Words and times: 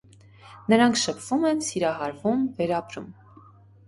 Նրանք 0.73 0.95
շփվում 1.01 1.45
են, 1.49 1.61
սիրահարվում, 1.67 2.41
վերապրում։ 2.63 3.07